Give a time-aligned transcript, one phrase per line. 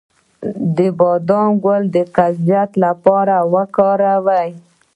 [0.77, 4.51] د بادام ګل د قبضیت لپاره وکاروئ